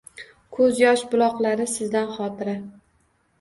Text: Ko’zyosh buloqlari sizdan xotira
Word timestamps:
Ko’zyosh 0.59 1.03
buloqlari 1.11 1.67
sizdan 1.75 2.11
xotira 2.17 2.57